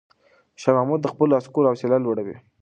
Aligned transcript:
شاه 0.61 0.73
محمود 0.77 0.99
د 1.03 1.07
خپلو 1.13 1.31
عسکرو 1.39 1.69
حوصله 1.71 1.97
لوړوي. 2.01 2.37